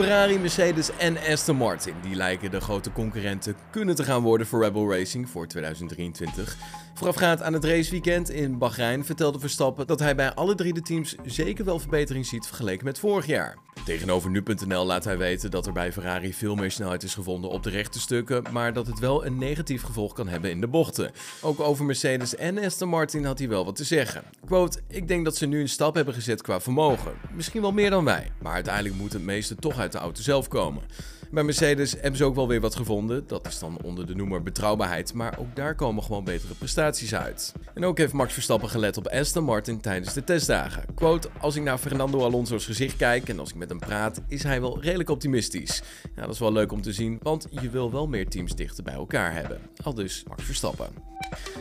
Ferrari, 0.00 0.38
Mercedes 0.38 0.90
en 0.96 1.16
Aston 1.18 1.56
Martin 1.56 1.94
die 2.02 2.14
lijken 2.14 2.50
de 2.50 2.60
grote 2.60 2.92
concurrenten 2.92 3.54
kunnen 3.70 3.94
te 3.94 4.04
gaan 4.04 4.22
worden 4.22 4.46
voor 4.46 4.62
Rebel 4.62 4.90
Racing 4.90 5.28
voor 5.28 5.46
2023. 5.46 6.56
Voorafgaand 6.94 7.42
aan 7.42 7.52
het 7.52 7.64
raceweekend 7.64 8.30
in 8.30 8.58
Bahrein 8.58 9.04
vertelde 9.04 9.38
Verstappen 9.38 9.86
dat 9.86 9.98
hij 9.98 10.14
bij 10.14 10.34
alle 10.34 10.54
drie 10.54 10.72
de 10.72 10.82
teams 10.82 11.14
zeker 11.24 11.64
wel 11.64 11.78
verbetering 11.78 12.26
ziet 12.26 12.46
vergeleken 12.46 12.84
met 12.84 12.98
vorig 12.98 13.26
jaar. 13.26 13.56
Tegenover 13.84 14.30
nu.nl 14.30 14.86
laat 14.86 15.04
hij 15.04 15.18
weten 15.18 15.50
dat 15.50 15.66
er 15.66 15.72
bij 15.72 15.92
Ferrari 15.92 16.34
veel 16.34 16.54
meer 16.54 16.70
snelheid 16.70 17.02
is 17.02 17.14
gevonden 17.14 17.50
op 17.50 17.62
de 17.62 17.70
rechte 17.70 18.00
stukken, 18.00 18.44
maar 18.52 18.72
dat 18.72 18.86
het 18.86 18.98
wel 18.98 19.26
een 19.26 19.38
negatief 19.38 19.82
gevolg 19.82 20.12
kan 20.12 20.28
hebben 20.28 20.50
in 20.50 20.60
de 20.60 20.68
bochten. 20.68 21.10
Ook 21.40 21.60
over 21.60 21.84
Mercedes 21.84 22.36
en 22.36 22.58
Aston 22.58 22.88
Martin 22.88 23.24
had 23.24 23.38
hij 23.38 23.48
wel 23.48 23.64
wat 23.64 23.76
te 23.76 23.84
zeggen. 23.84 24.22
Quote, 24.44 24.80
ik 24.88 25.08
denk 25.08 25.24
dat 25.24 25.36
ze 25.36 25.46
nu 25.46 25.60
een 25.60 25.68
stap 25.68 25.94
hebben 25.94 26.14
gezet 26.14 26.42
qua 26.42 26.60
vermogen. 26.60 27.12
Misschien 27.32 27.60
wel 27.60 27.72
meer 27.72 27.90
dan 27.90 28.04
wij, 28.04 28.30
maar 28.42 28.52
uiteindelijk 28.52 28.94
moet 28.94 29.12
het 29.12 29.22
meeste 29.22 29.54
toch 29.54 29.78
uit 29.78 29.92
de 29.92 29.98
auto 29.98 30.22
zelf 30.22 30.48
komen. 30.48 30.82
Bij 31.30 31.42
Mercedes 31.42 31.92
hebben 31.92 32.16
ze 32.16 32.24
ook 32.24 32.34
wel 32.34 32.48
weer 32.48 32.60
wat 32.60 32.74
gevonden. 32.74 33.26
Dat 33.26 33.46
is 33.46 33.58
dan 33.58 33.78
onder 33.82 34.06
de 34.06 34.14
noemer 34.14 34.42
betrouwbaarheid. 34.42 35.14
Maar 35.14 35.38
ook 35.38 35.56
daar 35.56 35.74
komen 35.74 36.02
gewoon 36.02 36.24
betere 36.24 36.54
prestaties 36.54 37.14
uit. 37.14 37.52
En 37.74 37.84
ook 37.84 37.98
heeft 37.98 38.12
Max 38.12 38.32
Verstappen 38.32 38.68
gelet 38.68 38.96
op 38.96 39.08
Aston 39.08 39.44
Martin 39.44 39.80
tijdens 39.80 40.14
de 40.14 40.24
testdagen. 40.24 40.94
Quote, 40.94 41.28
als 41.40 41.56
ik 41.56 41.62
naar 41.62 41.78
Fernando 41.78 42.24
Alonso's 42.24 42.64
gezicht 42.64 42.96
kijk 42.96 43.28
en 43.28 43.38
als 43.38 43.50
ik 43.50 43.54
met 43.54 43.68
hem 43.68 43.78
praat, 43.78 44.20
is 44.28 44.42
hij 44.42 44.60
wel 44.60 44.80
redelijk 44.82 45.10
optimistisch. 45.10 45.82
Ja, 46.16 46.22
dat 46.22 46.34
is 46.34 46.38
wel 46.38 46.52
leuk 46.52 46.72
om 46.72 46.82
te 46.82 46.92
zien, 46.92 47.18
want 47.22 47.46
je 47.50 47.70
wil 47.70 47.90
wel 47.92 48.06
meer 48.06 48.28
teams 48.28 48.54
dichter 48.54 48.84
bij 48.84 48.94
elkaar 48.94 49.34
hebben. 49.34 49.60
Al 49.82 49.94
dus 49.94 50.24
Max 50.28 50.44
Verstappen. 50.44 51.09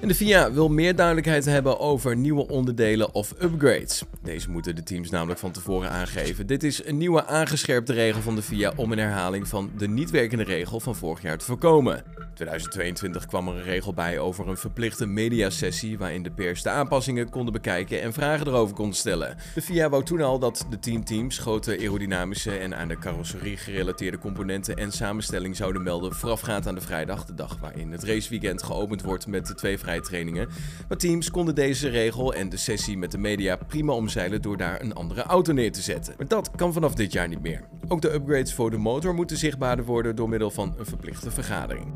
En 0.00 0.08
de 0.08 0.14
FIA 0.14 0.52
wil 0.52 0.68
meer 0.68 0.96
duidelijkheid 0.96 1.44
hebben 1.44 1.78
over 1.78 2.16
nieuwe 2.16 2.48
onderdelen 2.48 3.14
of 3.14 3.34
upgrades. 3.42 4.02
Deze 4.22 4.50
moeten 4.50 4.74
de 4.74 4.82
teams 4.82 5.10
namelijk 5.10 5.40
van 5.40 5.52
tevoren 5.52 5.90
aangeven. 5.90 6.46
Dit 6.46 6.62
is 6.62 6.84
een 6.84 6.96
nieuwe 6.96 7.26
aangescherpte 7.26 7.92
regel 7.92 8.20
van 8.20 8.34
de 8.34 8.42
FIA 8.42 8.72
om 8.76 8.92
een 8.92 8.98
herhaling 8.98 9.48
van 9.48 9.70
de 9.76 9.88
niet 9.88 10.10
werkende 10.10 10.44
regel 10.44 10.80
van 10.80 10.96
vorig 10.96 11.22
jaar 11.22 11.38
te 11.38 11.44
voorkomen. 11.44 12.04
2022 12.34 13.26
kwam 13.26 13.48
er 13.48 13.54
een 13.54 13.62
regel 13.62 13.94
bij 13.94 14.18
over 14.18 14.48
een 14.48 14.56
verplichte 14.56 15.06
mediasessie 15.06 15.98
waarin 15.98 16.22
de 16.22 16.30
pers 16.30 16.62
de 16.62 16.70
aanpassingen 16.70 17.30
konden 17.30 17.52
bekijken 17.52 18.02
en 18.02 18.12
vragen 18.12 18.46
erover 18.46 18.74
konden 18.74 18.96
stellen. 18.96 19.36
De 19.54 19.62
FIA 19.62 19.88
wou 19.88 20.04
toen 20.04 20.20
al 20.20 20.38
dat 20.38 20.66
de 20.70 20.78
10 20.78 21.04
teams 21.04 21.38
grote 21.38 21.78
aerodynamische 21.78 22.58
en 22.58 22.76
aan 22.76 22.88
de 22.88 22.98
carrosserie 22.98 23.56
gerelateerde 23.56 24.18
componenten 24.18 24.76
en 24.76 24.92
samenstelling 24.92 25.56
zouden 25.56 25.82
melden 25.82 26.14
voorafgaand 26.14 26.66
aan 26.66 26.74
de 26.74 26.80
vrijdag, 26.80 27.24
de 27.24 27.34
dag 27.34 27.56
waarin 27.60 27.92
het 27.92 28.04
raceweekend 28.04 28.62
geopend 28.62 29.02
wordt 29.02 29.26
met 29.26 29.45
de 29.46 29.54
twee 29.54 29.78
vrije 29.78 30.00
trainingen. 30.00 30.48
Maar 30.88 30.98
teams 30.98 31.30
konden 31.30 31.54
deze 31.54 31.88
regel 31.88 32.34
en 32.34 32.48
de 32.48 32.56
sessie 32.56 32.98
met 32.98 33.10
de 33.10 33.18
media 33.18 33.56
prima 33.56 33.92
omzeilen 33.92 34.42
door 34.42 34.56
daar 34.56 34.80
een 34.80 34.94
andere 34.94 35.22
auto 35.22 35.52
neer 35.52 35.72
te 35.72 35.82
zetten. 35.82 36.14
Maar 36.18 36.28
dat 36.28 36.50
kan 36.50 36.72
vanaf 36.72 36.94
dit 36.94 37.12
jaar 37.12 37.28
niet 37.28 37.42
meer. 37.42 37.64
Ook 37.88 38.00
de 38.00 38.12
upgrades 38.12 38.54
voor 38.54 38.70
de 38.70 38.76
motor 38.76 39.14
moeten 39.14 39.36
zichtbaarder 39.36 39.84
worden 39.84 40.16
door 40.16 40.28
middel 40.28 40.50
van 40.50 40.74
een 40.78 40.86
verplichte 40.86 41.30
vergadering. 41.30 41.92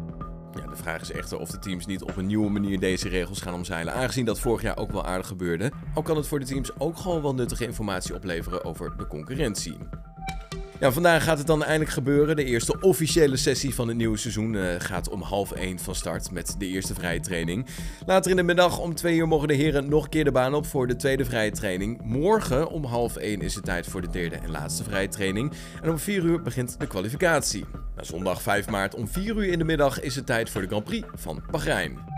Ja, 0.55 0.67
de 0.67 0.77
vraag 0.77 1.01
is 1.01 1.13
echter 1.13 1.39
of 1.39 1.51
de 1.51 1.59
teams 1.59 1.87
niet 1.87 2.03
op 2.03 2.17
een 2.17 2.27
nieuwe 2.27 2.51
manier 2.51 2.81
deze 2.81 3.09
regels 3.09 3.41
gaan 3.41 3.55
omzeilen, 3.55 3.95
aangezien 3.95 4.25
dat 4.25 4.41
vorig 4.41 4.63
jaar 4.63 4.79
ook 4.79 4.93
wel 4.93 5.05
aardig 5.05 5.27
gebeurde. 5.27 5.71
Al 5.95 6.03
kan 6.03 6.17
het 6.17 6.27
voor 6.27 6.41
de 6.41 6.47
teams 6.47 6.79
ook 6.79 6.97
gewoon 6.97 7.23
wel 7.23 7.35
nuttige 7.35 7.65
informatie 7.65 8.15
opleveren 8.15 8.65
over 8.65 8.97
de 8.97 9.07
concurrentie. 9.07 9.77
Ja, 10.81 10.93
vandaag 10.93 11.25
gaat 11.25 11.39
het 11.39 11.47
dan 11.47 11.65
eindelijk 11.65 11.91
gebeuren. 11.91 12.37
De 12.37 12.45
eerste 12.45 12.81
officiële 12.81 13.37
sessie 13.37 13.75
van 13.75 13.89
het 13.89 13.97
nieuwe 13.97 14.17
seizoen 14.17 14.53
uh, 14.53 14.75
gaat 14.79 15.09
om 15.09 15.23
half 15.23 15.53
1 15.53 15.79
van 15.79 15.95
start 15.95 16.31
met 16.31 16.55
de 16.59 16.67
eerste 16.67 16.95
vrije 16.95 17.21
training. 17.21 17.67
Later 18.07 18.31
in 18.31 18.37
de 18.37 18.43
middag 18.43 18.79
om 18.79 18.95
2 18.95 19.17
uur 19.17 19.29
mogen 19.29 19.49
de 19.49 19.55
heren 19.55 19.89
nog 19.89 20.05
een 20.05 20.11
keer 20.11 20.25
de 20.25 20.33
baan 20.33 20.55
op 20.55 20.67
voor 20.67 20.87
de 20.87 20.97
tweede 20.97 21.25
vrije 21.25 21.51
training. 21.51 22.01
Morgen 22.03 22.71
om 22.71 22.85
half 22.85 23.17
1 23.17 23.41
is 23.41 23.55
het 23.55 23.65
tijd 23.65 23.87
voor 23.87 24.01
de 24.01 24.11
derde 24.11 24.37
en 24.37 24.51
laatste 24.51 24.85
vrije 24.85 25.09
training. 25.09 25.53
En 25.83 25.91
om 25.91 25.99
4 25.99 26.23
uur 26.23 26.43
begint 26.43 26.81
de 26.81 26.87
kwalificatie. 26.87 27.65
Zondag 28.01 28.43
5 28.43 28.69
maart 28.69 28.95
om 28.95 29.09
4 29.09 29.37
uur 29.37 29.45
in 29.45 29.59
de 29.59 29.65
middag 29.65 30.01
is 30.01 30.17
het 30.17 30.27
tijd 30.27 30.51
voor 30.51 30.61
de 30.61 30.67
Grand 30.67 30.85
Prix 30.85 31.09
van 31.15 31.43
Bahrein. 31.51 32.10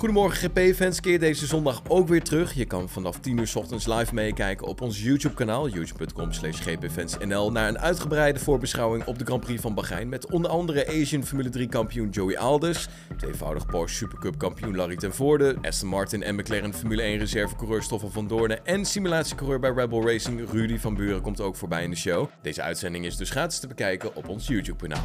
Goedemorgen 0.00 0.50
GP-fans, 0.50 1.00
keer 1.00 1.18
deze 1.18 1.46
zondag 1.46 1.82
ook 1.88 2.08
weer 2.08 2.22
terug. 2.22 2.54
Je 2.54 2.64
kan 2.64 2.88
vanaf 2.88 3.18
10 3.18 3.38
uur 3.38 3.52
ochtends 3.54 3.86
live 3.86 4.14
meekijken 4.14 4.66
op 4.66 4.80
ons 4.80 5.02
YouTube-kanaal, 5.02 5.68
youtube.com 5.68 6.32
slash 6.32 6.60
gpfansnl, 6.60 7.52
naar 7.52 7.68
een 7.68 7.78
uitgebreide 7.78 8.38
voorbeschouwing 8.38 9.04
op 9.04 9.18
de 9.18 9.24
Grand 9.24 9.40
Prix 9.40 9.60
van 9.60 9.74
Bahrein 9.74 10.08
met 10.08 10.30
onder 10.30 10.50
andere 10.50 10.86
Asian 10.86 11.24
Formule 11.24 11.48
3 11.48 11.68
kampioen 11.68 12.08
Joey 12.08 12.38
Alders, 12.38 12.88
tweevoudig 13.16 13.66
Porsche 13.66 13.96
Supercup 13.96 14.38
kampioen 14.38 14.76
Larry 14.76 14.96
ten 14.96 15.14
Voorde, 15.14 15.56
Aston 15.62 15.88
Martin 15.88 16.22
en 16.22 16.34
McLaren 16.34 16.74
Formule 16.74 17.02
1 17.02 17.18
reservecoureur 17.18 17.82
Stoffel 17.82 18.10
van 18.10 18.28
Doornen 18.28 18.66
en 18.66 18.84
simulatiecoureur 18.84 19.60
bij 19.60 19.70
Rebel 19.70 20.06
Racing 20.06 20.50
Rudy 20.50 20.78
van 20.78 20.94
Buren 20.94 21.20
komt 21.20 21.40
ook 21.40 21.56
voorbij 21.56 21.82
in 21.82 21.90
de 21.90 21.96
show. 21.96 22.28
Deze 22.42 22.62
uitzending 22.62 23.04
is 23.04 23.16
dus 23.16 23.30
gratis 23.30 23.58
te 23.58 23.66
bekijken 23.66 24.14
op 24.14 24.28
ons 24.28 24.46
YouTube-kanaal. 24.46 25.04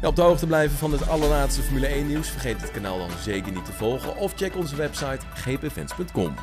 Ja, 0.00 0.08
op 0.08 0.16
de 0.16 0.22
hoogte 0.22 0.46
blijven 0.46 0.76
van 0.76 0.92
het 0.92 1.08
allerlaatste 1.08 1.62
Formule 1.62 1.86
1 1.86 2.06
nieuws, 2.06 2.28
vergeet 2.28 2.60
het 2.60 2.70
kanaal 2.70 2.98
dan 2.98 3.10
zeker 3.22 3.52
niet 3.52 3.64
te 3.64 3.72
volgen 3.72 4.16
of 4.30 4.36
check 4.36 4.56
onze 4.56 4.76
website 4.76 5.20
gpfans.com. 5.44 6.34